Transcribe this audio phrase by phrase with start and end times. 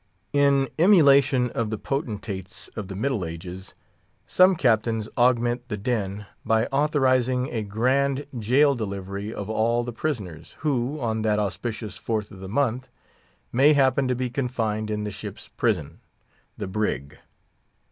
[0.33, 3.75] In emulation of the potentates of the Middle Ages,
[4.25, 10.55] some Captains augment the din by authorising a grand jail delivery of all the prisoners
[10.61, 12.89] who, on that auspicious Fourth of the month,
[13.51, 17.19] may happen to be confined in the ship's prison—"the brig."